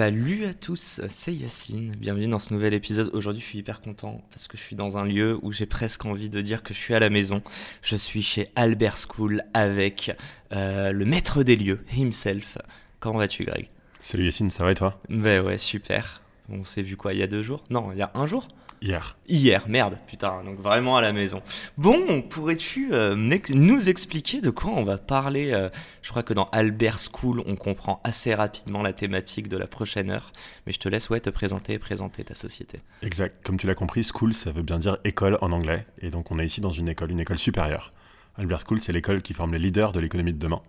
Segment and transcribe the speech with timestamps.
[0.00, 1.94] Salut à tous, c'est Yacine.
[1.94, 3.10] Bienvenue dans ce nouvel épisode.
[3.12, 6.06] Aujourd'hui, je suis hyper content parce que je suis dans un lieu où j'ai presque
[6.06, 7.42] envie de dire que je suis à la maison.
[7.82, 10.16] Je suis chez Albert School avec
[10.52, 12.56] euh, le maître des lieux himself.
[12.98, 13.68] Comment vas-tu, Greg?
[13.98, 15.02] Salut Yacine, ça va et toi?
[15.10, 16.22] Ben ouais, super.
[16.48, 17.64] On s'est vu quoi il y a deux jours?
[17.68, 18.48] Non, il y a un jour?
[18.82, 19.18] Hier.
[19.28, 21.42] Hier, merde, putain, donc vraiment à la maison.
[21.76, 25.68] Bon, pourrais-tu euh, nous expliquer de quoi on va parler euh,
[26.00, 30.10] Je crois que dans Albert School, on comprend assez rapidement la thématique de la prochaine
[30.10, 30.32] heure,
[30.66, 32.80] mais je te laisse ouais, te présenter et présenter ta société.
[33.02, 36.30] Exact, comme tu l'as compris, school, ça veut bien dire école en anglais, et donc
[36.30, 37.92] on est ici dans une école, une école supérieure.
[38.38, 40.62] Albert School, c'est l'école qui forme les leaders de l'économie de demain.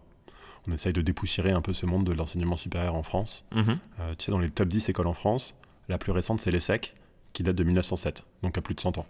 [0.67, 3.45] On essaye de dépoussiérer un peu ce monde de l'enseignement supérieur en France.
[3.53, 3.79] Mhm.
[4.01, 5.55] Euh, tu sais, dans les top 10 écoles en France,
[5.87, 6.93] la plus récente, c'est l'ESSEC,
[7.33, 9.05] qui date de 1907, donc à plus de 100 ans.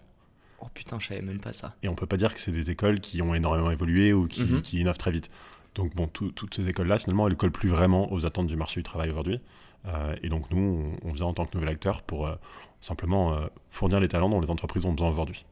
[0.60, 1.74] Oh putain, je savais même pas ça.
[1.82, 4.42] Et on peut pas dire que c'est des écoles qui ont énormément évolué ou qui,
[4.44, 4.62] Mhm.
[4.62, 5.28] qui innovent très vite.
[5.74, 8.78] Donc bon, tout- toutes ces écoles-là, finalement, elles collent plus vraiment aux attentes du marché
[8.80, 9.40] du travail aujourd'hui.
[9.86, 12.36] Euh, et donc nous, on, on vient en tant que nouvel acteur pour euh,
[12.80, 15.44] simplement euh, fournir les talents dont les entreprises ont besoin aujourd'hui.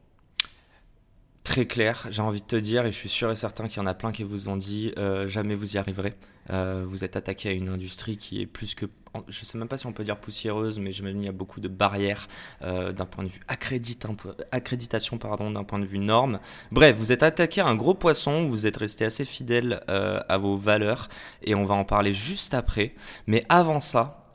[1.43, 3.83] Très clair, j'ai envie de te dire, et je suis sûr et certain qu'il y
[3.83, 6.13] en a plein qui vous ont dit euh, jamais vous y arriverez.
[6.51, 8.85] Euh, vous êtes attaqué à une industrie qui est plus que,
[9.27, 11.59] je sais même pas si on peut dire poussiéreuse, mais j'imagine qu'il y a beaucoup
[11.59, 12.27] de barrières
[12.61, 16.39] euh, d'un point de vue accréditation, pardon, d'un point de vue norme.
[16.71, 20.57] Bref, vous êtes attaqué à un gros poisson, vous êtes resté assez fidèle à vos
[20.57, 21.09] valeurs,
[21.41, 22.93] et on va en parler juste après.
[23.25, 24.29] Mais avant ça,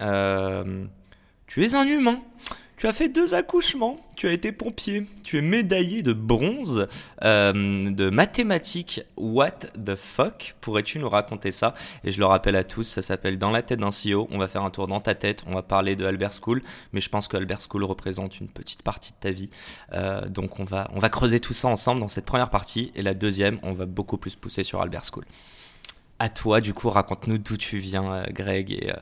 [1.47, 2.21] tu es un humain.
[2.77, 6.89] Tu as fait deux accouchements, tu as été pompier, tu es médaillé de bronze
[7.25, 9.01] euh, de mathématiques.
[9.17, 10.55] What the fuck?
[10.61, 11.75] Pourrais-tu nous raconter ça?
[12.05, 14.29] Et je le rappelle à tous, ça s'appelle Dans la tête d'un CEO.
[14.31, 16.63] On va faire un tour dans ta tête, on va parler de Albert School,
[16.93, 19.49] mais je pense que Albert School représente une petite partie de ta vie.
[19.95, 22.93] Euh, donc on va, on va creuser tout ça ensemble dans cette première partie.
[22.95, 25.25] Et la deuxième, on va beaucoup plus pousser sur Albert School.
[26.19, 28.97] À toi, du coup, raconte-nous d'où tu viens, euh, Greg, et, euh,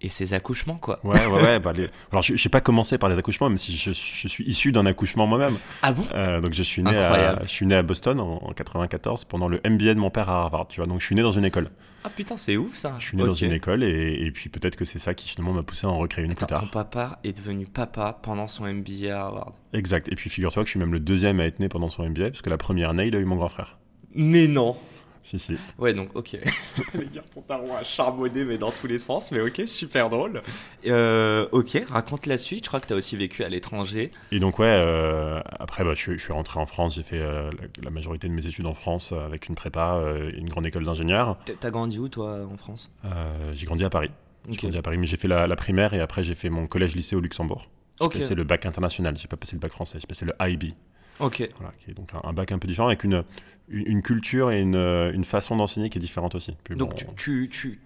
[0.00, 1.00] et ces accouchements, quoi.
[1.04, 1.60] Ouais, ouais, ouais.
[1.64, 4.44] bah, les- Alors, je n'ai pas commencé par les accouchements, même si je, je suis
[4.44, 5.56] issu d'un accouchement moi-même.
[5.82, 6.04] Ah bon?
[6.14, 9.48] Euh, donc, je suis, né à, je suis né à Boston en, en 94 pendant
[9.48, 10.68] le MBA de mon père à Harvard.
[10.68, 11.70] Tu vois, donc je suis né dans une école.
[12.04, 12.94] Ah putain, c'est ouf ça.
[13.00, 15.52] Je suis né dans une école et, et puis peut-être que c'est ça qui finalement
[15.52, 16.60] m'a poussé à en recréer une Attends, plus tard.
[16.62, 19.52] ton papa est devenu papa pendant son MBA à Harvard.
[19.72, 20.08] Exact.
[20.10, 22.30] Et puis figure-toi que je suis même le deuxième à être né pendant son MBA,
[22.30, 23.78] parce que la première année, il a eu mon grand frère.
[24.14, 24.76] Mais non.
[25.22, 25.56] Si, si.
[25.78, 26.36] Ouais, donc ok.
[26.94, 29.30] J'allais dire ton taron a charbonné, mais dans tous les sens.
[29.32, 30.42] Mais ok, super drôle.
[30.86, 32.64] Euh, ok, raconte la suite.
[32.64, 34.10] Je crois que tu as aussi vécu à l'étranger.
[34.32, 37.20] Et donc, ouais, euh, après, bah, je, suis- je suis rentré en France, j'ai fait
[37.20, 40.48] euh, la, la majorité de mes études en France avec une prépa euh, et une
[40.48, 41.36] grande école d'ingénieur.
[41.60, 42.94] T'as grandi où toi en France?
[43.04, 44.10] Euh, j'ai grandi à Paris.
[44.48, 46.66] J'ai grandi à Paris, mais j'ai fait la, la primaire et après j'ai fait mon
[46.66, 47.68] collège-lycée au Luxembourg.
[48.00, 48.14] J'ai Ok.
[48.14, 50.72] passé le bac international, j'ai pas passé le bac français, j'ai passé le IB.
[51.20, 51.48] Ok.
[51.58, 53.24] Voilà, qui est donc un, un bac un peu différent avec une,
[53.68, 56.56] une, une culture et une, une façon d'enseigner qui est différente aussi.
[56.64, 57.80] Puis Donc bon, tu, tu, tu-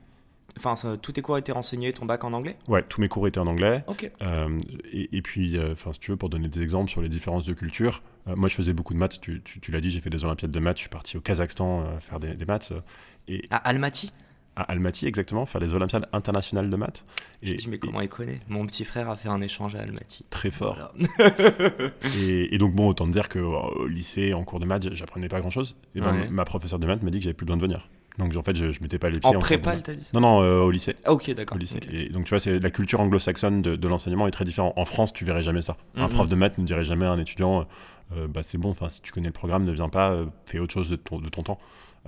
[0.59, 2.57] Enfin, ça- tous tes cours étaient renseignés, ton bac en anglais?
[2.69, 3.85] Ouais, tous mes cours étaient en anglais.
[3.87, 4.11] Ok.
[4.21, 4.59] Euh,
[4.93, 7.55] et, et puis, euh, si tu veux, pour donner des exemples sur les différences de
[7.55, 10.11] culture, euh, moi je faisais beaucoup de maths, tu, tu- tu l'as dit, j'ai fait
[10.11, 12.75] des Olympiades de maths, je suis parti au Kazakhstan faire des, des maths,
[13.29, 14.13] et À Almaty?
[14.57, 17.05] À Almaty exactement, faire les Olympiades internationales de maths.
[17.43, 18.41] Je Et, me dis, mais et comment il connaît?
[18.49, 20.25] Mon petit frère a fait un échange à Almaty.
[20.31, 20.93] très fort.
[22.21, 25.51] Et, et donc, bon, autant dire qu'au lycée, en cours de maths, j'apprenais pas grand
[25.51, 25.77] chose.
[25.95, 26.29] Et ben, Ouais.
[26.31, 27.89] ma professeure de maths m'a dit que j'avais plus besoin de venir.
[28.19, 29.87] Donc, en fait, je, je mettais pas les pieds En de prépa, elle maths.
[29.87, 30.11] t'a dit ça?
[30.13, 30.97] Non, non, euh, au lycée.
[31.05, 31.57] Ah, Ok, d'accord.
[31.57, 31.81] Au lycée.
[31.91, 34.75] Et donc, tu vois, c'est la culture anglo-saxonne de, de l'enseignement est très différente.
[34.77, 35.77] En France, tu verrais jamais ça.
[35.97, 37.67] Un prof de maths ne dirait jamais à un étudiant
[38.15, 40.59] euh, bah, c'est bon, enfin, si tu connais le programme, ne viens pas, euh, fais
[40.59, 41.57] autre chose de ton, de ton temps.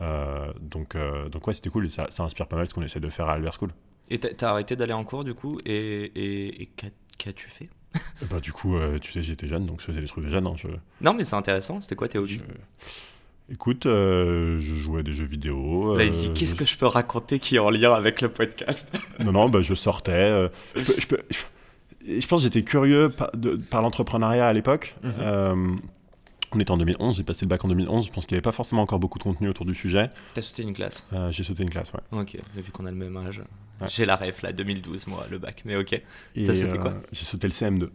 [0.00, 2.83] Euh, donc, euh, donc, ouais, c'était cool et ça, ça inspire pas mal ce qu'on
[2.83, 3.71] essaie de faire à Albert School.
[4.10, 5.72] Et t'as arrêté d'aller en cours du coup Et,
[6.15, 7.68] et, et qu'a- qu'as-tu fait?
[8.22, 10.30] Et bah, du coup, euh, tu sais, j'étais jeune, donc je faisais des trucs de
[10.30, 10.47] jeune.
[10.47, 10.66] hein, je-
[11.01, 11.80] Non, mais c'est intéressant.
[11.80, 12.41] C'était quoi tes hobbies?
[12.41, 15.95] Je- Écoute, euh, je jouais à des jeux vidéo.
[15.95, 18.97] Vas-y, euh, qu'est-ce je- que je peux raconter qui est en lien avec le podcast?
[19.22, 20.13] Non, non, bah, je sortais.
[20.13, 24.97] euh, je, peux- je peux- je- je pense que j'étais curieux par, l'entrepreneuriat à l'époque.
[25.03, 25.13] Mhm.
[25.21, 25.66] Euh,
[26.54, 28.06] on était en 2011, j'ai passé le bac en 2011.
[28.06, 30.10] Je pense qu'il n'y avait pas forcément encore beaucoup de contenu autour du sujet.
[30.34, 31.04] T'as sauté une classe?
[31.12, 32.01] Euh, j'ai sauté une classe, ouais.
[32.21, 33.42] Ok, vu qu'on a le même âge.
[33.80, 33.89] Ouais.
[33.89, 36.01] J'ai la ref là, 2012, moi, le bac, mais ok.
[36.34, 37.89] T'as sauté euh, quoi J'ai sauté le CM2.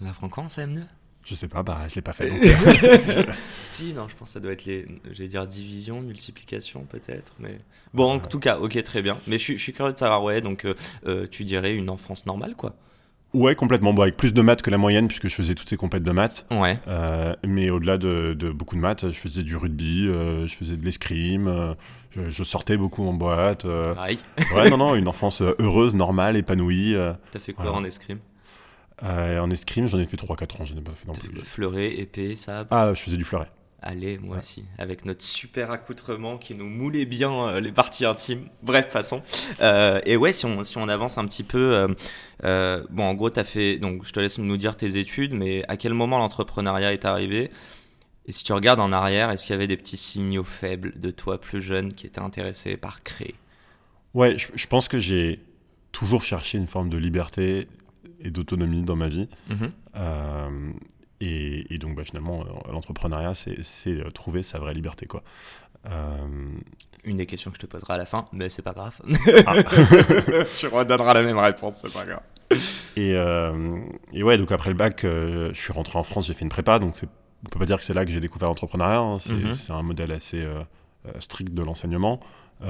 [0.00, 0.82] La franco en CM2
[1.24, 2.30] Je sais pas, bah je l'ai pas fait.
[2.30, 3.24] donc, euh,
[3.66, 7.60] Si, non, je pense que ça doit être les, j'allais dire division, multiplication peut-être, mais
[7.94, 8.22] bon, en Ouais.
[8.28, 9.18] tout cas, ok, très bien.
[9.26, 10.74] Mais je, suis- je suis curieux de savoir, ouais, donc euh,
[11.06, 12.74] euh, tu dirais une enfance normale, quoi.
[13.32, 13.92] Ouais, complètement.
[13.92, 16.10] Bon, avec plus de maths que la moyenne, puisque je faisais toutes ces compètes de
[16.10, 16.46] maths.
[16.50, 16.78] Ouais.
[16.88, 20.76] Euh, mais au-delà de, de beaucoup de maths, je faisais du rugby, euh, je faisais
[20.76, 21.74] de l'escrime, euh,
[22.10, 23.66] je, je sortais beaucoup en boîte.
[23.94, 24.18] Pareil.
[24.56, 26.96] Ouais, non, non, une enfance heureuse, normale, épanouie.
[27.30, 27.78] T'as fait quoi Voilà.
[27.78, 28.18] en escrime?
[29.02, 31.40] En escrime, j'en ai fait 3-4 ans, j'en ai pas fait non fait plus.
[31.44, 33.48] Fleuret, épée, sabre Ah, je faisais du fleuret.
[33.82, 34.38] Allez, moi Ouais.
[34.40, 38.48] aussi, avec notre super accoutrement qui nous moulait bien euh, les parties intimes.
[38.62, 39.22] Bref, passons.
[39.62, 41.88] Euh, et ouais, si on, si on avance un petit peu,
[42.44, 45.64] euh, bon, en gros, t'as fait, donc je te laisse nous dire tes études, mais
[45.68, 47.50] à quel moment l'entrepreneuriat est arrivé?
[48.26, 51.10] Et si tu regardes en arrière, est-ce qu'il y avait des petits signaux faibles de
[51.10, 53.34] toi plus jeune qui étaient intéressé par créer?
[54.12, 55.40] Ouais, je, je pense que j'ai
[55.90, 57.66] toujours cherché une forme de liberté
[58.20, 59.28] et d'autonomie dans ma vie.
[59.48, 59.70] Mhm.
[61.20, 63.58] Et, et donc, bah, finalement, euh, l'entrepreneuriat, c'est
[63.88, 65.06] euh, trouver sa vraie liberté.
[65.06, 65.22] Quoi.
[65.86, 66.18] Euh,
[67.04, 68.94] Une des questions que je te poserai à la fin, mais c'est pas grave.
[69.46, 69.62] Ah.
[70.56, 72.22] tu redonneras la même réponse, c'est pas grave.
[72.96, 73.78] et, euh,
[74.12, 76.48] et ouais, donc après le bac, euh, je suis rentré en France, j'ai fait une
[76.50, 76.94] prépa, donc
[77.46, 78.98] on peut pas dire que c'est là que j'ai découvert l'entrepreneuriat.
[78.98, 79.18] hein.
[79.18, 79.54] c'est Mhm.
[79.54, 80.44] c'est un modèle assez
[81.18, 82.20] strict de l'enseignement,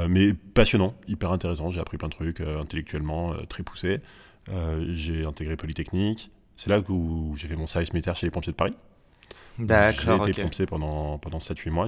[0.08, 1.70] mais passionnant, hyper intéressant.
[1.70, 4.00] J'ai appris plein de trucs intellectuellement très poussés.
[4.88, 6.31] J'ai intégré Polytechnique.
[6.61, 8.75] C'est là où j'ai fait mon service militaire chez les pompiers de Paris.
[9.59, 11.87] D'accord, J'ai été pompier pendant, pendant 7-8 mois.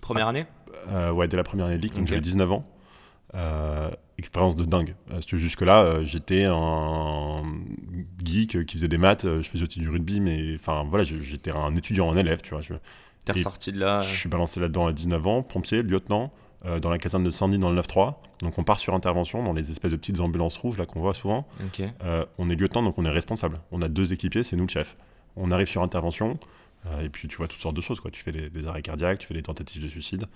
[0.00, 0.46] Première année
[0.88, 2.08] euh, ouais, dès la première année de ligue, donc Ok.
[2.08, 2.66] j'avais 19 ans.
[3.36, 3.88] Euh,
[4.18, 4.96] expérience de dingue.
[5.08, 7.44] Parce que jusque-là, euh, j'étais un
[8.24, 11.04] geek euh, qui faisait des maths, euh, je faisais aussi du rugby, mais enfin voilà,
[11.04, 12.62] j'étais un étudiant, un élève, tu vois.
[13.24, 13.98] T'es ressorti de là.
[13.98, 16.32] euh, je suis balancé là-dedans à 19 ans, pompier, lieutenant,
[16.64, 18.14] euh, dans la caserne de Sandy dans le 9-3.
[18.40, 21.14] Donc on part sur intervention dans les espèces de petites ambulances rouges là qu'on voit
[21.14, 21.46] souvent.
[22.04, 23.60] Euh, on est lieutenant, donc on est responsable.
[23.70, 24.96] On a deux équipiers, c'est nous le chef.
[25.36, 26.38] On arrive sur intervention,
[26.86, 28.00] euh, et puis tu vois toutes sortes de choses.
[28.00, 28.10] Quoi.
[28.10, 30.26] Tu fais des, des arrêts cardiaques, tu fais des tentatives de suicide.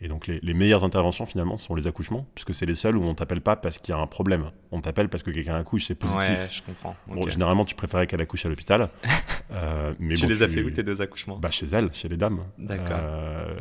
[0.00, 3.02] Et donc les, les meilleures interventions finalement sont les accouchements, puisque c'est les seules où
[3.04, 4.50] on t'appelle pas parce qu'il y a un problème.
[4.70, 6.28] On t'appelle parce que quelqu'un accouche, c'est positif.
[6.28, 6.94] Ouais, je comprends.
[7.06, 8.88] Bon, généralement, tu préférais qu'elle accouche à l'hôpital.
[9.52, 11.38] Euh, mais tu bon, les as fait où tes deux accouchements?
[11.38, 12.40] Bah, Chez elle, chez les dames.
[12.58, 12.98] D'accord.
[13.00, 13.54] Euh,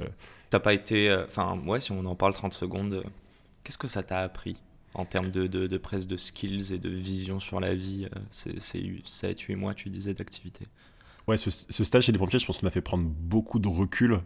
[0.56, 1.10] T'as pas été.
[1.10, 3.04] euh, Enfin, ouais, si on en parle 30 secondes, euh,
[3.66, 4.56] qu'est-ce que ça t'a appris
[4.94, 9.57] en termes de, presse de skills et de vision sur la vie euh, C'est 7-8
[9.57, 10.66] mois, tu disais, d'activité?
[11.28, 13.68] Ouais, ce, ce stage chez les pompiers, je pense que m'a fait prendre beaucoup de
[13.68, 14.22] recul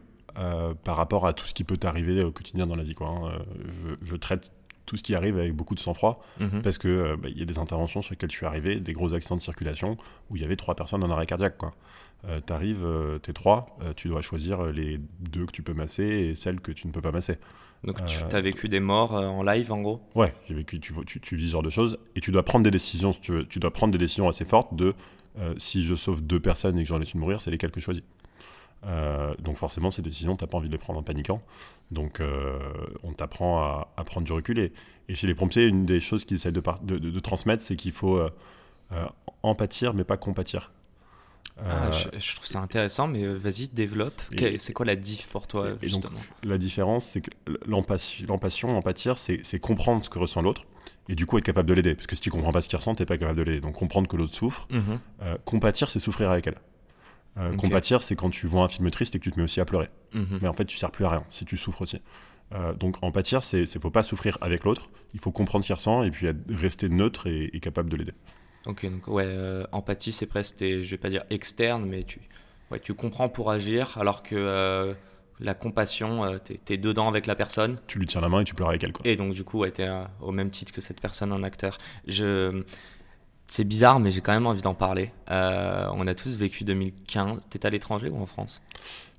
[0.84, 2.94] par rapport à tout ce qui peut t'arriver au quotidien dans la vie.
[2.94, 3.42] Quoi, hein.
[3.66, 4.52] Je, je traite
[4.90, 6.62] tout ce qui arrive avec beaucoup de sang-froid Mhm.
[6.64, 8.94] parce que euh, bah, il y a des interventions sur lesquelles je suis arrivé, des
[8.94, 9.98] gros accidents de circulation
[10.30, 11.58] où il y avait trois personnes en arrêt cardiaque.
[11.60, 11.74] Quoi.
[12.28, 16.04] Euh, T'arrives, euh, t'es trois, euh, tu dois choisir les deux que tu peux masser
[16.04, 17.38] et celles que tu ne peux pas masser.
[17.84, 20.02] Donc, tu Euh, as vécu des morts euh, en live, en gros?
[20.16, 22.64] Ouais, j'ai vécu, tu, tu, tu vis ce genre de choses et tu dois prendre
[22.64, 24.94] des décisions, si tu, veux, tu dois prendre des décisions assez fortes de
[25.38, 27.80] euh, si je sauve deux personnes et que j'en laisse une mourir, c'est lesquelles que
[27.80, 28.04] je choisis.
[28.86, 31.42] Euh, donc forcément, ces décisions, t'as pas envie de les prendre en paniquant.
[31.92, 32.60] Donc euh,
[33.04, 34.58] on t'apprend à, à prendre du recul.
[34.60, 34.72] Et,
[35.10, 37.62] et chez les pompiers, une des choses qu'ils essaient de, par- de, de- de transmettre,
[37.64, 38.30] c'est qu'il faut euh,
[38.94, 39.06] euh,
[39.44, 40.72] empathir, mais pas compatir.
[41.62, 44.22] Ah, je, je trouve ça intéressant, mais vas-y, développe.
[44.60, 46.20] C'est quoi la diff pour toi, Et- et donc, justement?
[46.44, 47.32] La différence, c'est que
[47.66, 50.64] l'empathie, empathir, c'est comprendre ce que ressent l'autre
[51.10, 51.96] et du coup être capable de l'aider.
[51.96, 53.60] Parce que si tu comprends pas ce qu'il ressent, t'es pas capable de l'aider.
[53.60, 54.68] Donc comprendre que l'autre souffre.
[54.72, 55.00] Mhm.
[55.24, 56.56] Euh, compatir, c'est souffrir avec elle.
[57.38, 57.56] Euh.
[57.56, 59.66] Compatir, c'est quand tu vois un film triste et que tu te mets aussi à
[59.66, 59.90] pleurer.
[60.14, 60.40] Mhm.
[60.42, 62.02] Mais en fait, tu sers plus à rien si tu souffres aussi.
[62.54, 64.90] Euh, donc empathir, c'est faut pas souffrir avec l'autre.
[65.14, 68.14] Il faut comprendre ce qu'il ressent et puis rester neutre et, et capable de l'aider.
[68.66, 72.20] Ok, donc ouais, euh, empathie, c'est presque, je vais pas dire externe, mais tu,
[72.72, 74.94] ouais, tu comprends pour agir, alors que euh,
[75.40, 78.56] la compassion, t'es, t'es dedans avec la personne, Tu lui tiens la main et tu
[78.56, 78.92] pleures avec elle.
[78.92, 79.08] Quoi.
[79.08, 79.88] et donc du coup, ouais, t'es
[80.20, 81.78] au même titre que cette personne, un acteur.
[82.08, 82.64] Je...
[83.52, 85.12] C'est bizarre, mais j'ai quand même envie d'en parler.
[85.32, 87.48] Euh, on a tous vécu 2015.
[87.50, 88.62] T'étais à l'étranger ou en France?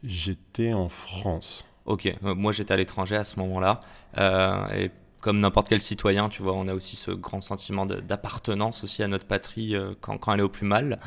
[0.05, 1.67] J'étais en France.
[1.85, 3.81] Ok, euh, moi j'étais à l'étranger à ce moment-là.
[4.19, 8.85] Euh, et comme n'importe quel citoyen, tu vois, on a aussi ce grand sentiment d'appartenance
[8.85, 11.01] aussi à notre patrie euh, quand, quand elle est au plus mal.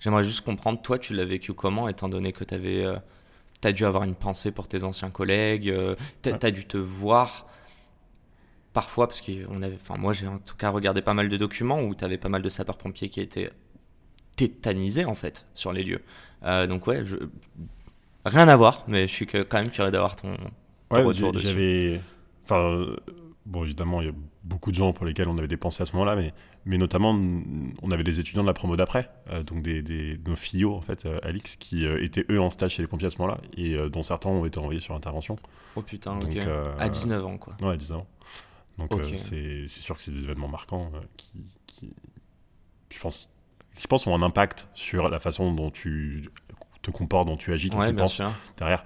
[0.00, 2.84] J'aimerais juste comprendre, toi, tu l'as vécu comment, étant donné que tu avais.
[3.62, 6.38] T'as dû avoir une pensée pour tes anciens collègues, Ouais.
[6.38, 7.46] t'as dû te voir
[8.74, 11.36] parfois, parce que on avait, enfin, moi j'ai en tout cas regardé pas mal de
[11.38, 13.50] documents où tu avais pas mal de sapeurs-pompiers qui étaient
[14.36, 16.02] tétanisés en fait sur les lieux.
[16.44, 17.16] Euh, donc ouais, je...
[18.24, 20.36] rien à voir, mais je suis quand même curieux d'avoir ton,
[20.92, 21.46] ton Ouais, retour dessus.
[21.46, 22.00] j'avais.
[22.44, 22.86] Enfin,
[23.46, 24.14] bon, évidemment, il y a
[24.44, 26.32] beaucoup de gens pour lesquels on avait des pensées à ce moment-là, mais,
[26.66, 30.18] mais notamment, mm, on avait des étudiants de la promo d'après, euh, donc des, des,
[30.26, 33.06] nos filles, en fait, euh, Alix, qui euh, étaient eux en stage chez les pompiers
[33.06, 35.38] à ce moment-là, et dont certains ont été envoyés sur intervention.
[35.76, 36.36] Oh putain, Donc, ok.
[36.36, 37.56] euh, À 19 ans, quoi.
[37.62, 38.06] Ouais, à 19 ans.
[38.78, 41.90] Donc, euh, c'est sûr que c'est des événements marquants euh, qui, qui,
[42.90, 43.28] je pense,
[43.76, 46.24] qui, pense, ont un impact sur la façon dont tu
[46.82, 48.32] te comportes, dont tu agis, dont Ouais, tu penses sûr.
[48.56, 48.84] derrière.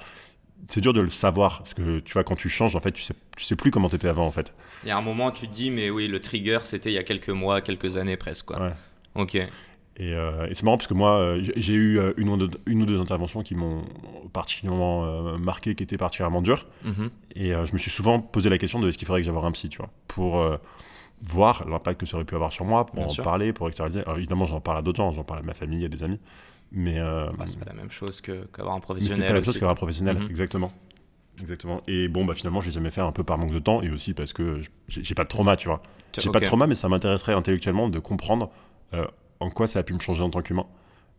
[0.66, 3.02] C'est dur de le savoir, parce que tu vois, quand tu changes, en fait, tu
[3.02, 4.52] sais, tu sais plus comment tu étais avant, en fait.
[4.82, 6.98] Il y a un moment, tu te dis, mais oui, le trigger, c'était il y
[6.98, 8.46] a quelques mois, quelques années presque.
[8.46, 8.60] Quoi.
[8.60, 8.72] Ouais.
[9.14, 9.38] Ok.
[9.98, 12.36] Et, euh, et c'est marrant parce que moi, euh, j'ai- j'ai eu euh, une ou,
[12.36, 13.82] deux, une ou deux interventions qui m'ont
[14.32, 16.66] particulièrement euh, marqué, qui étaient particulièrement dures.
[16.84, 17.10] Mhm.
[17.34, 19.36] Et euh, je me suis souvent posé la question de est-ce qu'il faudrait que j'aille
[19.44, 20.40] un psy, tu vois, pour
[21.22, 23.24] voir l'impact que ça aurait pu avoir sur moi, pour Bien en sûr.
[23.24, 24.02] parler, pour extérioriser.
[24.04, 26.20] Alors évidemment, j'en parle à d'autres gens, j'en parle à ma famille, à des amis.
[26.70, 29.20] Mais Bah, c'est pas la même chose qu'avoir un mais c'est professionnel.
[29.20, 30.26] pas la même chose qu'avoir un professionnel, Mhm.
[30.30, 30.72] exactement.
[31.40, 31.80] Exactement.
[31.88, 33.90] Et bon, bah finalement, je l'ai jamais fait un peu par manque de temps et
[33.90, 35.80] aussi parce que j'ai j'ai pas de trauma, tu vois.
[36.16, 38.50] J'ai pas de trauma, mais ça m'intéresserait intellectuellement de comprendre
[38.94, 39.06] euh,
[39.40, 40.66] en quoi ça a pu me changer en tant qu'humain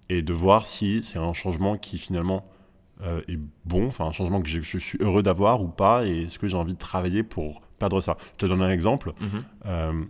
[0.10, 2.46] et de voir si c'est un changement qui finalement
[3.02, 6.24] euh, est bon, enfin un changement que je, je suis heureux d'avoir ou pas, et
[6.24, 8.18] est-ce que j'ai envie de travailler pour perdre ça.
[8.34, 9.14] Je te donne un exemple.
[9.22, 9.44] Mhm.
[9.66, 10.04] Euh,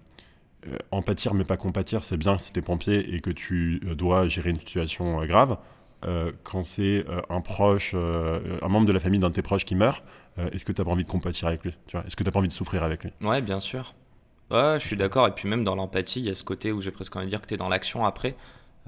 [0.68, 4.50] euh, empathir mais pas compatir, c'est bien si t'es pompier et que tu dois gérer
[4.50, 5.58] une situation grave.
[6.44, 10.04] Quand c'est un proche, un membre de la famille d'un de tes proches qui meurt,
[10.38, 11.78] est-ce que t'as pas envie de compatir avec lui?
[11.88, 13.12] Tu Est-ce que t'as pas envie de souffrir avec lui?
[13.22, 13.94] Ouais, bien sûr.
[14.52, 15.28] Ouais, je suis d'accord.
[15.28, 17.30] Et puis même dans l'empathie, il y a ce côté où j'ai presque envie de
[17.30, 18.36] dire que tu es dans l'action après.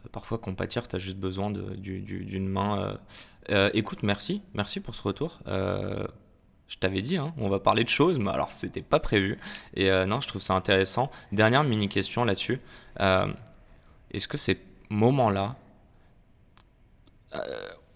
[0.06, 2.80] Euh, parfois, compatir, tu as juste besoin de- du- d'une main.
[2.82, 2.98] euh.
[3.51, 4.41] Euh, écoute, merci.
[4.53, 5.39] Merci pour ce retour.
[5.48, 6.06] Euh,
[6.68, 9.38] je t'avais dit, hein, on va parler de choses, mais alors c'était pas prévu.
[9.75, 11.12] Et non, je trouve ça intéressant.
[11.34, 12.62] Dernière mini question là-dessus.
[13.00, 15.56] Est-ce que ces moments-là.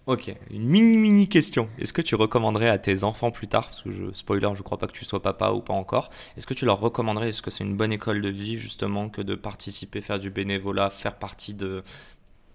[0.06, 1.68] Ok, une mini mini question.
[1.80, 4.86] Est-ce que tu recommanderais à tes enfants plus tard, parce que spoiler, je crois pas
[4.86, 7.64] que tu sois papa ou pas encore, est-ce que tu leur recommanderais, est-ce que c'est
[7.64, 11.82] une bonne école de vie justement que de participer, faire du bénévolat, faire partie de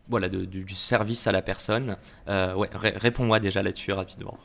[0.09, 1.97] voilà du, service à la personne?
[2.29, 4.37] Euh, Ouais, ré- réponds-moi déjà là-dessus rapidement.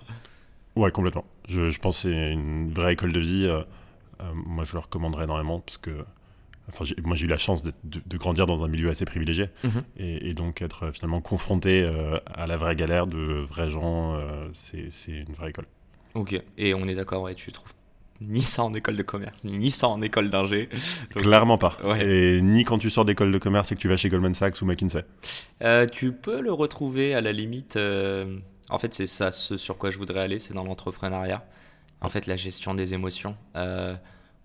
[0.77, 1.25] Ouais, complètement.
[1.49, 3.47] Je, je pense que c'est une vraie école de vie.
[3.47, 3.63] euh,
[4.21, 6.05] euh, moi, je le recommanderais énormément parce que
[6.69, 9.83] enfin, moi, j'ai eu la chance de, de grandir dans un milieu assez privilégié Mhm.
[9.99, 13.17] et, et donc être euh, finalement confronté euh, à la vraie galère de
[13.49, 15.67] vrais gens, euh, c'est une vraie école.
[16.15, 17.73] Ok, et on est d'accord, ouais, tu trouves
[18.23, 20.71] ni ça en école de commerce, ni, ni ça en école d'ingé.
[21.15, 21.77] Donc, Clairement pas.
[21.85, 22.07] Ouais.
[22.07, 24.63] Et ni quand tu sors d'école de commerce et que tu vas chez Goldman Sachs
[24.63, 25.05] ou McKinsey.
[25.63, 27.77] Euh, tu peux le retrouver à la limite.
[27.77, 28.39] euh,
[28.71, 31.45] En fait, c'est ça ce sur quoi je voudrais aller, c'est dans l'entrepreneuriat.
[32.01, 33.37] En fait, la gestion des émotions.
[33.55, 33.95] Euh,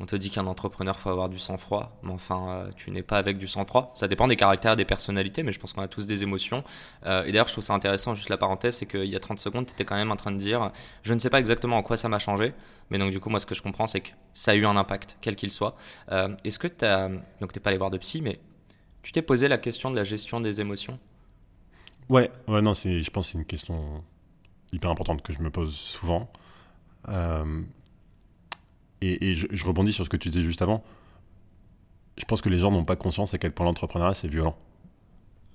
[0.01, 3.19] on te dit qu'un entrepreneur faut avoir du sang-froid, mais enfin, euh, tu n'es pas
[3.19, 3.91] avec du sang-froid.
[3.93, 6.63] Ça dépend des caractères, des personnalités, mais je pense qu'on a tous des émotions.
[7.05, 9.37] Euh, et d'ailleurs, je trouve ça intéressant, juste la parenthèse, c'est qu'il y a 30
[9.37, 10.71] secondes, tu étais quand même en train de dire,
[11.03, 12.55] je ne sais pas exactement en quoi ça m'a changé,
[12.89, 14.75] mais donc du coup, moi, ce que je comprends, c'est que ça a eu un
[14.75, 15.75] impact, quel qu'il soit.
[16.11, 17.07] Euh, Est-ce que tu as,
[17.39, 18.39] donc t'es pas allé voir de psy, mais
[19.03, 20.97] tu t'es posé la question de la gestion des émotions?
[22.09, 24.03] Ouais, ouais, non, je pense que c'est une question
[24.71, 26.27] hyper importante que je me pose souvent.
[29.01, 30.83] Et et je, je rebondis sur ce que tu disais juste avant.
[32.17, 34.55] Je pense que les gens n'ont pas conscience à quel point l'entrepreneuriat c'est violent.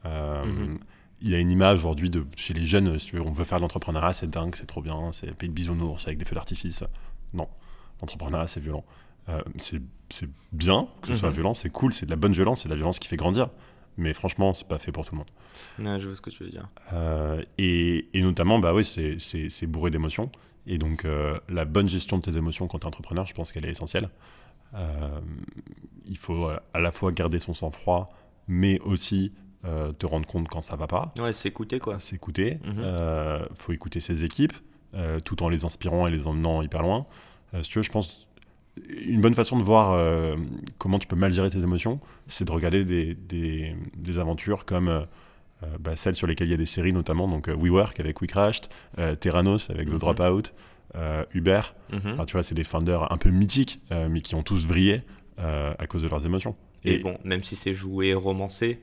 [0.05, 0.79] Euh, Mhm.
[1.23, 3.45] Il y a une image aujourd'hui de chez les jeunes, si tu veux, on veut
[3.45, 6.35] faire de l'entrepreneuriat, c'est dingue, c'est trop bien, c'est pays de bisounours avec des feux
[6.35, 6.85] d'artifice.
[7.33, 7.49] Non,
[8.03, 8.85] l'entrepreneuriat c'est violent.
[9.31, 11.35] Euh, c'est, c'est bien que ce soit Mhm.
[11.35, 13.49] violent, c'est cool, c'est de la bonne violence, c'est de la violence qui fait grandir.
[13.99, 15.31] Mais franchement, c'est pas fait pour tout le monde.
[15.79, 16.69] Ouais, je vois ce que tu veux dire.
[16.93, 20.31] Euh, et, et notamment, bah oui, c'est- bourré d'émotions.
[20.67, 23.53] Et donc, euh, la bonne gestion de tes émotions quand tu es entrepreneur, je pense
[23.53, 24.09] qu'elle est essentielle.
[24.75, 25.21] Euh,
[26.07, 28.13] il faut à la fois garder son sang-froid,
[28.49, 29.33] mais aussi
[29.99, 31.99] te rendre compte quand ça va pas, Ouais, s'écouter quoi.
[31.99, 32.61] s'écouter.
[32.65, 32.75] Mhm.
[32.79, 34.53] Euh, faut écouter ses équipes,
[35.25, 37.07] tout en les inspirant et les emmenant hyper loin.
[37.63, 38.29] Si tu veux, je pense
[38.89, 40.37] une bonne façon de voir euh,
[40.79, 44.89] comment tu peux mal gérer tes émotions, c'est de regarder des, des, des aventures comme
[44.89, 45.01] euh,
[45.63, 48.21] euh, bah, celles sur lesquelles il y a des séries, notamment donc euh, WeWork avec
[48.21, 48.69] WeCrashed,
[49.21, 49.95] Terranos avec Mhm.
[49.97, 50.53] The Dropout,
[50.95, 51.61] euh, Uber.
[51.93, 52.01] Mhm.
[52.13, 55.03] Enfin, tu vois, c'est des founders un peu mythiques, mais qui ont tous vrillé
[55.39, 56.55] à cause de leurs émotions.
[56.85, 58.81] Et, bon, même si c'est joué, romancé,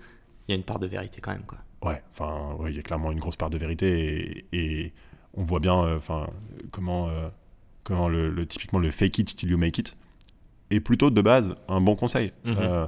[0.48, 1.60] il y a une part de vérité quand même quoi.
[1.84, 4.94] Ouais, enfin, ouais, il y a clairement une grosse part de vérité et, et
[5.36, 6.28] on voit bien, enfin,
[6.72, 7.10] comment,
[7.84, 9.96] comment le, le- typiquement le fake it till you make it
[10.72, 12.32] est plutôt de base un bon conseil.
[12.46, 12.56] Mhm.
[12.60, 12.88] Euh,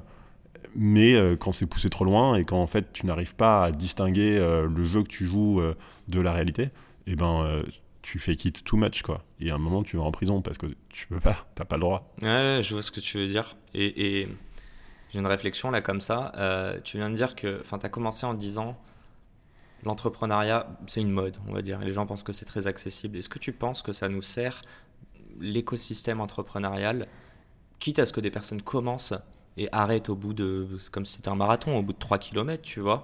[0.75, 3.71] mais euh, quand c'est poussé trop loin et quand en fait tu n'arrives pas à
[3.71, 5.61] distinguer euh, le jeu que tu joues
[6.07, 6.69] de la réalité,
[7.07, 7.63] et ben euh,
[8.01, 9.23] tu fake it too much quoi.
[9.39, 11.77] Et à un moment tu vas en prison parce que tu peux pas, t'as pas
[11.77, 12.13] le droit.
[12.21, 13.55] Ouais, je vois ce que tu veux dire.
[13.73, 14.27] Et, et
[15.13, 16.33] j'ai une réflexion là comme ça.
[16.83, 18.77] Tu viens de dire que, enfin, tu as commencé en disant
[19.85, 21.79] l'entrepreneuriat, c'est une mode, on va dire.
[21.79, 23.17] Les gens pensent que c'est très accessible.
[23.17, 24.61] Est-ce que tu penses que ça nous sert
[25.39, 27.07] l'écosystème entrepreneurial,
[27.79, 29.13] quitte à ce que des personnes commencent
[29.57, 32.61] et arrêtent au bout de, comme si c'était un marathon, au bout de 3 km,
[32.61, 33.03] tu vois?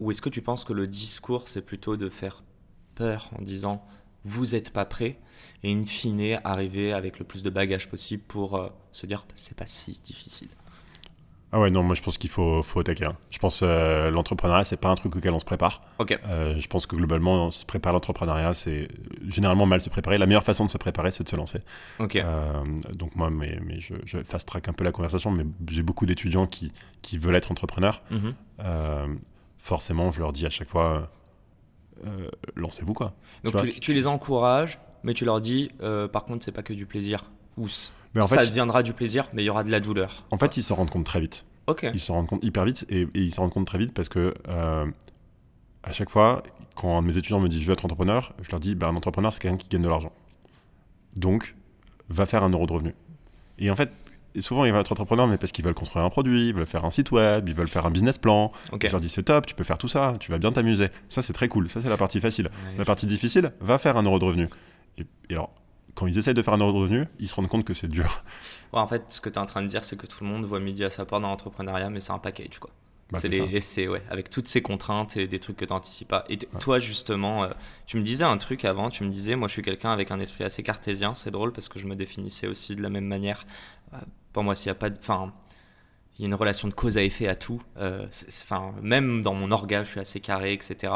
[0.00, 2.42] Ou est-ce que tu penses que le discours, c'est plutôt de faire
[2.94, 3.84] peur en disant
[4.24, 5.18] vous n'êtes pas prêt
[5.62, 9.56] et in fine arriver avec le plus de bagages possible pour euh, se dire c'est
[9.56, 10.48] pas si difficile?
[11.52, 13.04] Ah ouais, non, moi je pense qu'il faut, faut attaquer.
[13.06, 13.16] hein.
[13.30, 15.80] Je pense que l'entrepreneuriat, c'est pas un truc auquel on se prépare.
[15.98, 16.18] Ok.
[16.26, 18.88] Euh, je pense que globalement, on se prépare à l'entrepreneuriat, c'est
[19.26, 20.18] généralement mal se préparer.
[20.18, 21.60] La meilleure façon de se préparer, c'est de se lancer.
[22.00, 22.16] Ok.
[22.16, 22.62] Euh,
[22.94, 26.04] donc moi, mais, mais je, je fast track un peu la conversation, mais j'ai beaucoup
[26.04, 28.02] d'étudiants qui, qui veulent être entrepreneurs.
[28.10, 28.34] Mhm.
[28.60, 29.06] Euh,
[29.58, 31.08] forcément, je leur dis à chaque fois,
[32.06, 33.14] euh, lancez-vous quoi.
[33.44, 36.44] Donc Tu tu, vois, tu tu- les encourages, mais tu leur dis, euh, par contre,
[36.44, 37.30] c'est pas que du plaisir.
[38.14, 40.24] Mais en ça deviendra du plaisir, mais il y aura de la douleur.
[40.30, 41.46] en fait, ils s'en rendent compte très vite.
[41.66, 41.86] Ok.
[41.92, 44.08] Ils s'en rendent compte hyper vite et, et ils s'en rendent compte très vite parce
[44.08, 44.86] que euh,
[45.82, 46.42] à chaque fois,
[46.76, 48.88] quand un de mes étudiants me dit je veux être entrepreneur, je leur dis ben,
[48.88, 50.12] un entrepreneur c'est quelqu'un qui gagne de l'argent.
[51.14, 51.54] Donc,
[52.08, 52.94] va faire un euro de revenu.
[53.58, 53.90] Et en fait,
[54.34, 56.66] et souvent ils veulent être entrepreneurs mais parce qu'ils veulent construire un produit, ils veulent
[56.66, 58.52] faire un site web, ils veulent faire un business plan.
[58.80, 60.88] Je leur dis c'est top, tu peux faire tout ça, tu vas bien t'amuser.
[61.08, 62.46] Ça c'est très cool, ça c'est la partie facile.
[62.46, 64.48] Ouais, La partie difficile, va faire un euro de revenu.
[64.98, 65.50] Et, et alors,
[65.96, 67.88] quand ils essayent de faire un euro de revenu, ils se rendent compte que c'est
[67.88, 68.22] dur.
[68.72, 70.28] Ouais, en fait, ce que tu es en train de dire, c'est que tout le
[70.28, 72.70] monde voit midi à sa porte dans l'entrepreneuriat, mais c'est un package, quoi.
[73.10, 76.24] Bah, c'est ouais, avec toutes ces contraintes et des trucs que tu n'anticipes pas.
[76.28, 77.50] Et toi, justement, euh,
[77.86, 80.18] tu me disais un truc avant, tu me disais, moi je suis quelqu'un avec un
[80.18, 83.46] esprit assez cartésien, c'est drôle parce que je me définissais aussi de la même manière.
[83.94, 83.98] Euh,
[84.32, 84.98] pour moi, s'il n'y a pas de.
[84.98, 85.32] Enfin,
[86.18, 87.60] il y a une relation de cause à effet à tout.
[87.78, 88.06] Euh,
[88.42, 90.92] Enfin, même dans mon orga, je suis assez carré, etc.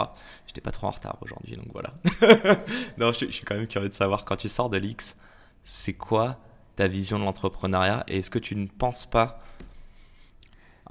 [0.46, 1.92] J'étais pas trop en retard aujourd'hui, donc voilà.
[2.98, 5.16] non, je, suis quand même curieux de savoir, quand tu sors de l'X,
[5.62, 6.38] c'est quoi
[6.76, 9.38] ta vision de l'entrepreneuriat et est-ce que tu ne penses pas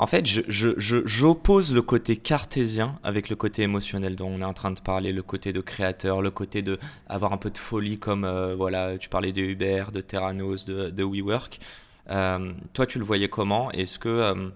[0.02, 4.72] en fait, j'oppose le côté cartésien avec le côté émotionnel dont on est en train
[4.72, 8.24] de parler, le côté de créateur, le côté de avoir un peu de folie comme
[8.24, 11.60] euh, voilà, tu parlais de Uber, de Terranos, de WeWork.
[12.10, 13.72] Euh, toi, tu le voyais comment?
[13.72, 14.50] Est-ce que euh,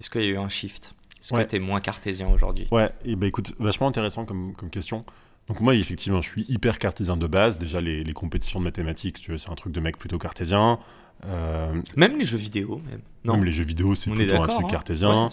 [0.00, 0.94] est-ce qu'il y a eu un shift?
[1.20, 1.44] Est-ce Ouais.
[1.44, 2.66] que tu es moins cartésien aujourd'hui?
[2.70, 5.04] Ouais, et bah écoute, vachement intéressant comme, comme question.
[5.48, 7.58] Donc moi, effectivement, je suis hyper cartésien de base.
[7.58, 10.78] Déjà, les, les compétitions de mathématiques, tu vois, c'est un truc de mec plutôt cartésien.
[11.24, 13.00] Euh, Même les jeux vidéo, même.
[13.24, 15.24] Non, Même les jeux vidéo, c'est plutôt un truc hein cartésien.
[15.24, 15.28] Ouais,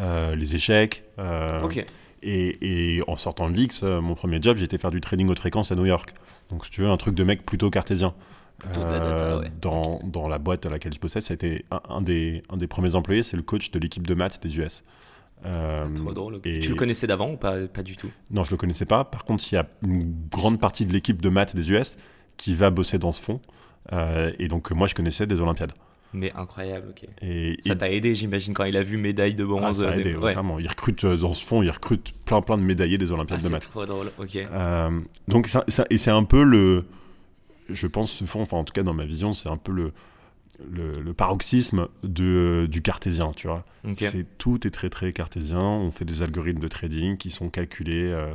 [0.00, 1.04] Euh, les échecs.
[1.18, 1.84] euh, ok.
[2.22, 5.70] et, et en sortant de l'X, mon premier job, j'étais faire du trading haute fréquence
[5.72, 6.12] à New York.
[6.50, 8.14] Donc, si tu veux, un truc de mec plutôt cartésien.
[8.62, 9.52] Plutôt de la data, Euh, ouais.
[9.60, 12.56] dans, dans la boîte à laquelle je bossais, ça a été un, un des, un
[12.56, 14.84] des premiers employés, c'est le coach de l'équipe de maths des US.
[15.44, 16.40] Euh, Trop drôle.
[16.44, 18.10] et- Tu le connaissais d'avant ou pas, pas du tout?
[18.30, 19.04] Non, je le connaissais pas.
[19.04, 21.96] Par contre, il y a une grande partie de l'équipe de maths des US
[22.36, 23.40] qui va bosser dans ce fond.
[23.92, 25.72] Euh, et donc, moi, je connaissais des Olympiades.
[26.14, 27.08] Mais incroyable, ok.
[27.22, 29.80] Et, Ça et- t'a aidé, j'imagine, quand il a vu médaille de ah, bronze.
[29.80, 30.36] ça a euh, aidé, des- ouais.
[30.60, 33.38] Ils recrutent euh, dans ce fond, ils recrutent plein, plein de médaillés des Ah, Olympiades
[33.40, 33.62] de c'est maths.
[33.62, 34.36] trop drôle, ok.
[34.36, 36.84] Euh, donc, ça, ça- et c'est un peu le.
[37.68, 39.92] Je pense, ce fond, enfin, en tout cas, dans ma vision, c'est un peu le,
[40.70, 43.64] le, le paroxysme de, du cartésien, tu vois.
[43.98, 45.60] C'est tout est très très cartésien.
[45.60, 48.10] On fait des algorithmes de trading qui sont calculés.
[48.12, 48.34] euh,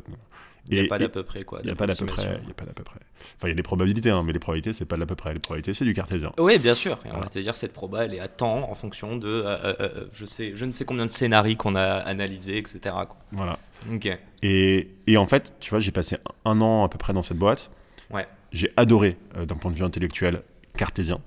[0.70, 1.60] Il n'y a pas d'à peu près, quoi.
[1.64, 2.40] Il n'y a pas d'à peu près.
[2.44, 3.00] Il y a pas d'à peu près.
[3.38, 5.16] Enfin, il y a des probabilités, hein, mais les probabilités, c'est pas de l'à peu
[5.16, 5.34] près.
[5.34, 6.32] Les probabilités, c'est du cartésien.
[6.40, 6.94] Oui, bien sûr.
[7.06, 7.26] Et on Voilà.
[7.26, 10.06] va te dire cette proba, elle est à temps en fonction de, euh, euh, euh,
[10.14, 12.80] je sais, je ne sais combien de scénarios qu'on a analysés, etc.
[12.84, 13.18] quoi.
[13.32, 13.60] Voilà.
[13.94, 14.10] Ok.
[14.44, 17.38] Et, et en fait, tu vois, j'ai passé un an à peu près dans cette
[17.38, 17.72] boîte.
[18.12, 18.28] Ouais.
[18.58, 20.42] J'ai adoré, euh, d'un point de vue intellectuel,
[20.76, 21.20] cartésien,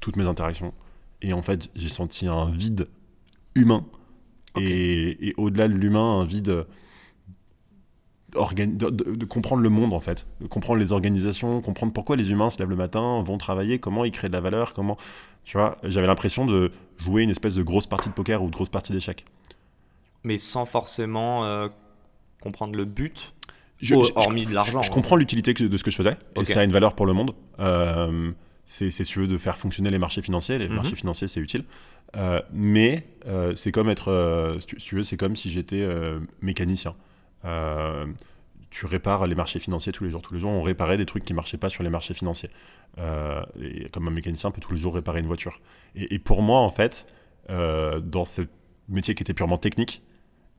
[0.00, 0.74] toutes mes interactions.
[1.22, 2.88] Et en fait, j'ai senti un vide
[3.54, 3.84] humain.
[4.58, 6.66] Et, et au-delà de l'humain, un vide
[8.34, 10.26] de, de- de comprendre le monde, en fait.
[10.40, 14.04] De comprendre les organisations, comprendre pourquoi les humains se lèvent le matin, vont travailler, comment
[14.04, 14.96] ils créent de la valeur, comment...
[15.44, 18.52] Tu vois, j'avais l'impression de jouer une espèce de grosse partie de poker ou de
[18.52, 19.24] grosse partie d'échecs.
[20.24, 21.68] Mais sans forcément euh,
[22.40, 23.32] comprendre le but,
[23.80, 24.82] Je- au- je- je- hormis de l'argent.
[24.82, 24.94] Je hein.
[24.94, 27.34] comprends l'utilité de ce que je faisais, et ça a une valeur pour le monde.
[27.60, 28.30] Euh,
[28.64, 30.58] c'est, si tu veux, de faire fonctionner les marchés financiers.
[30.58, 30.74] Les Mhm.
[30.76, 31.64] marchés financiers, c'est utile.
[32.16, 35.86] Euh, mais euh, c'est comme être, si tu, si tu veux, c'est comme si j'étais
[36.40, 36.94] mécanicien.
[38.70, 40.20] Tu répares les marchés financiers tous les jours.
[40.22, 42.50] Tous les jours, on réparait des trucs qui marchaient pas sur les marchés financiers.
[43.60, 45.60] Et comme un mécanicien peut tous les jours réparer une voiture.
[45.94, 47.06] Et, et pour moi, en fait,
[47.48, 48.42] dans ce
[48.88, 50.02] métier qui était purement technique,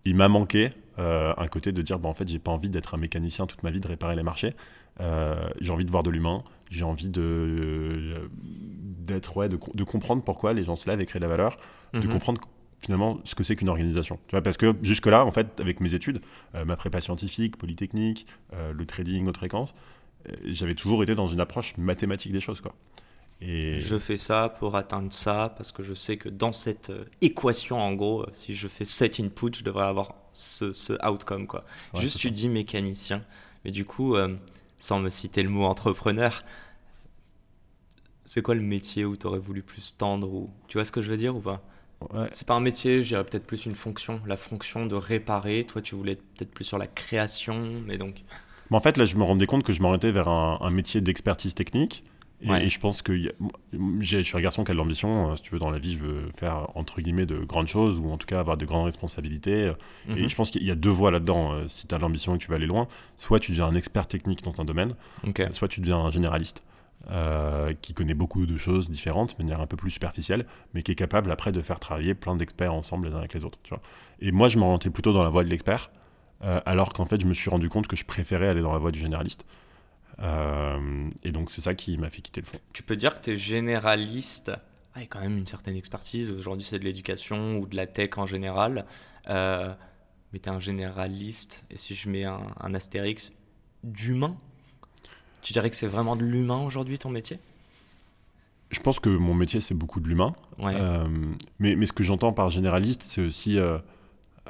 [0.09, 2.95] il m'a manqué euh, un côté de dire, bah, en fait, j'ai pas envie d'être
[2.95, 4.55] un mécanicien toute ma vie, de réparer les marchés.
[4.99, 6.43] Euh, j'ai envie de voir de l'humain.
[6.69, 10.99] J'ai envie de euh, d'être ouais, de, co- de comprendre pourquoi les gens se lèvent
[11.01, 11.57] et créent de la valeur,
[11.93, 12.09] de Mhm.
[12.13, 12.41] comprendre
[12.79, 14.19] finalement ce que c'est qu'une organisation.
[14.27, 16.21] Tu vois, parce que jusque là, en fait, avec mes études,
[16.65, 19.73] ma prépa scientifique, polytechnique, le trading haute fréquence,
[20.45, 22.73] j'avais toujours été dans une approche mathématique des choses, quoi.
[23.41, 27.05] Et Je fais ça pour atteindre ça parce que je sais que dans cette euh,
[27.21, 31.45] équation, en gros, euh, si je fais cet input, je devrais avoir ce, ce outcome.
[31.45, 31.63] Quoi.
[31.93, 32.33] Ouais, Juste, tu ça.
[32.33, 33.23] dis mécanicien,
[33.63, 34.35] mais du coup, euh,
[34.79, 36.43] sans me citer le mot entrepreneur,
[38.25, 40.49] c'est quoi le métier où tu aurais voulu plus tendre ou...
[40.67, 41.61] Tu vois ce que je veux dire ou pas?
[42.13, 45.63] Ouais, C'est pas un métier, je dirais peut-être plus une fonction, la fonction de réparer.
[45.65, 48.23] Toi, tu voulais être peut-être plus sur la création, mais donc.
[48.69, 51.01] Mais en fait, là, je me rendais compte que je m'orientais vers un, un métier
[51.01, 52.03] d'expertise technique
[52.41, 53.17] Et, je pense que
[53.99, 55.35] je suis un garçon qui a de l'ambition.
[55.35, 58.11] Si tu veux, dans la vie, je veux faire entre guillemets de grandes choses ou
[58.11, 59.71] en tout cas avoir de grandes responsabilités.
[60.09, 60.29] Et mhm.
[60.29, 61.67] je pense qu'il y a deux voies là-dedans.
[61.67, 64.07] Si tu as l'ambition et que tu veux aller loin, soit tu deviens un expert
[64.07, 64.93] technique dans un domaine,
[65.51, 66.63] soit tu deviens un généraliste.
[67.09, 70.91] Euh, qui connaît beaucoup de choses différentes de manière un peu plus superficielle, mais qui
[70.91, 73.59] est capable après de faire travailler plein d'experts ensemble les uns avec les autres.
[73.63, 73.81] Tu vois.
[74.19, 75.89] Et moi, je m'orientais plutôt dans la voie de l'expert,
[76.43, 78.79] euh, alors qu'en fait, je me suis rendu compte que je préférais aller dans la
[78.79, 79.45] voie du généraliste.
[80.19, 82.59] Euh, et donc, c'est ça qui m'a fait quitter le fond.
[82.73, 84.51] Tu peux dire que tu es généraliste
[84.93, 86.31] avec quand même une certaine expertise.
[86.31, 88.85] Aujourd'hui, c'est de l'éducation ou de la tech en général.
[89.27, 93.33] mais tu es un généraliste, et si je mets un, un astérix,
[93.83, 94.35] d'humain?
[95.41, 97.39] Tu dirais que c'est vraiment de l'humain aujourd'hui ton métier?
[98.69, 100.35] Je pense que mon métier c'est beaucoup de l'humain.
[100.59, 101.07] Euh,
[101.59, 103.57] mais, mais, ce que j'entends par généraliste, c'est aussi.
[103.57, 103.77] Euh,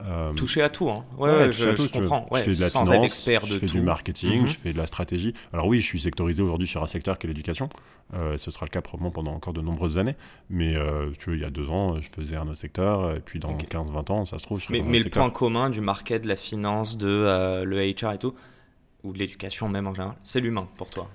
[0.05, 1.05] euh, toucher à tout, hein.
[1.17, 2.27] Ouais, je, comprends.
[2.33, 4.47] je fais de la Sans finance, expert de je fais du marketing, mhm.
[4.47, 5.33] je fais de la stratégie.
[5.53, 7.69] Alors oui, je suis sectorisé aujourd'hui sur un secteur qui est l'éducation.
[8.13, 10.15] ce sera le cas probablement pendant encore de nombreuses années.
[10.49, 10.75] Mais
[11.19, 13.15] tu vois, il y a deux ans, je faisais un autre secteur.
[13.15, 15.69] Et puis dans 15-20 ans, ça se trouve, je serai Mais, mais le point commun
[15.69, 18.33] du market, de la finance, de le HR et tout,
[19.03, 21.09] ou de l'éducation même en général, c'est l'humain pour toi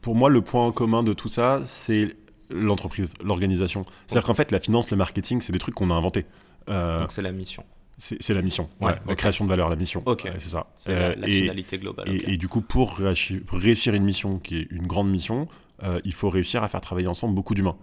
[0.00, 2.16] Pour moi, le point commun de tout ça, c'est
[2.50, 3.84] l'entreprise, l'organisation.
[4.06, 6.26] C'est-à-dire qu'en fait, la finance, le marketing, c'est des trucs qu'on a inventés.
[6.68, 7.64] Euh, Donc c'est la mission.
[7.96, 10.02] C'est la mission, la création de valeur, la mission.
[10.38, 10.66] C'est ça.
[10.76, 12.08] C'est la, euh, finalité globale.
[12.08, 15.48] Et, du coup, pour réussir, une mission qui est une grande mission,
[15.84, 17.76] euh, il faut réussir à faire travailler ensemble beaucoup d'humains.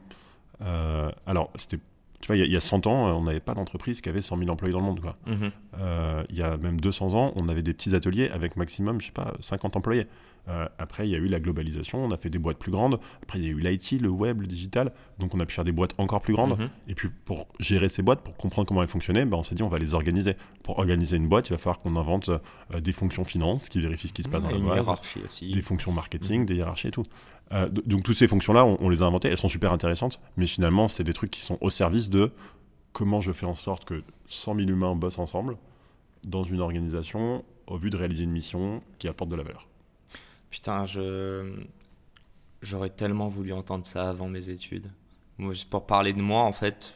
[1.26, 1.80] alors, c'était
[2.22, 4.38] tu vois, il y, a 100 ans, euh, on n'avait pas d'entreprise qui avait 100
[4.38, 5.02] 000 employés dans le monde.
[5.26, 5.52] Mhm.
[5.80, 9.08] Euh, il y a même 200 ans, on avait des petits ateliers avec maximum, je
[9.08, 10.08] sais pas, 50 employés.
[10.48, 13.00] Euh, après, il y a eu la globalisation, on a fait des boîtes plus grandes.
[13.22, 14.92] Après, il y a eu l'IT, le web, le digital.
[15.20, 16.58] Donc, on a pu faire des boîtes encore plus grandes.
[16.58, 16.70] Mhm.
[16.88, 19.64] Et puis, pour gérer ces boîtes, pour comprendre comment elles fonctionnaient, ben, on s'est dit,
[19.64, 20.36] on va les organiser.
[20.64, 22.32] Pour organiser une boîte, il va falloir qu'on invente
[22.76, 24.78] des fonctions finance qui vérifient ce qui se passe dans la boîte.
[25.54, 26.46] Des fonctions marketing, mhm.
[26.48, 27.06] des hiérarchies et tout.
[27.54, 30.88] Euh, donc toutes ces fonctions-là, on, les a inventées, elles sont super intéressantes, mais finalement,
[30.88, 32.32] c'est des trucs qui sont au service de
[32.94, 35.58] comment je fais en sorte que 100 000 humains bossent ensemble
[36.24, 39.68] dans une organisation au vu de réaliser une mission qui apporte de la valeur.
[40.50, 41.66] Putain, je
[42.62, 44.88] j'aurais tellement voulu entendre ça avant mes études.
[45.38, 46.94] Moi, juste pour parler de moi, en fait,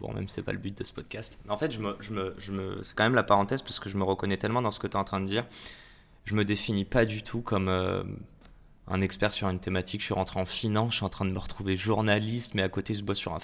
[0.00, 2.12] bon, même c'est pas le but de ce podcast, mais en fait, je me, je
[2.12, 2.82] me, je me...
[2.82, 4.92] c'est quand même la parenthèse parce que je me reconnais tellement dans ce que tu
[4.92, 5.44] es en train de dire.
[6.24, 8.04] Je me définis pas du tout comme euh,
[8.88, 10.00] un expert sur une thématique.
[10.00, 12.68] Je suis rentré en finance, je suis en train de me retrouver journaliste, mais à
[12.68, 13.38] côté, je bosse sur un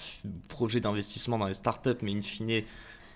[0.48, 2.62] projet d'investissement dans les startups, mais in fine,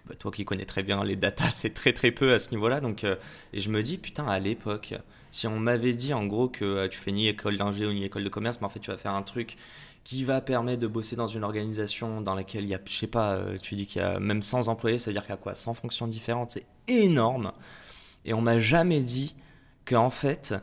[0.06, 2.80] bah, toi qui connais très bien les datas, c'est très très peu à ce niveau-là.
[2.80, 3.16] Donc, euh,
[3.52, 4.94] et je me dis, putain, à l'époque,
[5.30, 8.24] si on m'avait dit en gros que euh, tu fais ni école d'ingé ni école
[8.24, 9.56] de commerce, mais en fait, tu vas faire un truc
[10.04, 13.06] qui va permettre de bosser dans une organisation dans laquelle il y a, je sais
[13.06, 15.34] pas, euh, tu dis qu'il y a même 100 employés, ça veut dire qu'il y
[15.34, 17.52] a quoi 100 fonctions différentes, c'est énorme.
[18.24, 19.36] Et on m'a jamais dit
[19.84, 20.54] qu'en fait,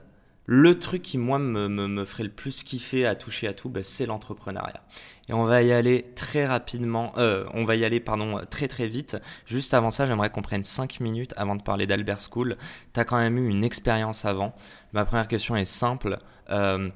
[0.52, 4.08] le truc qui, moi, me, ferait le plus kiffer à toucher à tout, bah, c'est
[4.08, 4.82] l'entrepreneuriat.
[5.30, 8.88] Et on va y aller très rapidement, euh, on va y aller, pardon, très très
[8.88, 9.16] vite.
[9.46, 12.58] Juste avant ça, j'aimerais qu'on prenne 5 minutes avant de parler d'Albert School.
[12.96, 14.56] Tu as quand même eu une expérience avant.
[14.92, 16.18] Ma première question est simple.
[16.50, 16.90] Euh,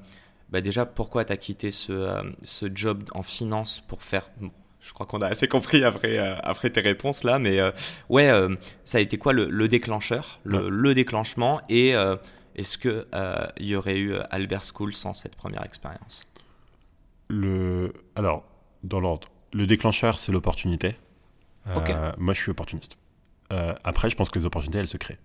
[0.50, 4.32] bah, déjà, pourquoi tu as quitté euh, ce, job en finance pour faire...
[4.80, 7.60] je crois qu'on a assez compris après, après tes réponses là, mais
[8.08, 8.32] ouais,
[8.82, 11.94] ça a été quoi le, déclencheur, le, déclenchement et
[12.54, 16.26] est-ce qu'il euh, y aurait eu euh, Albert School sans cette première expérience?
[17.28, 17.92] Le...
[18.14, 18.44] Alors,
[18.82, 20.96] dans l'ordre, le déclencheur, c'est l'opportunité.
[21.66, 22.96] Euh, moi, je suis opportuniste.
[23.50, 25.18] après, je pense que les opportunités, elles se créent.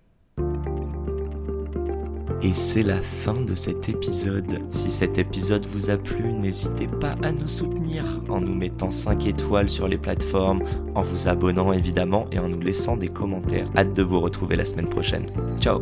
[2.42, 4.62] Et c'est la fin de cet épisode.
[4.70, 9.26] Si cet épisode vous a plu, n'hésitez pas à nous soutenir en nous mettant 5
[9.26, 10.63] étoiles sur les plateformes,
[10.96, 13.68] en vous abonnant évidemment et en nous laissant des commentaires.
[13.76, 15.26] Hâte de vous retrouver la semaine prochaine.
[15.60, 15.82] Ciao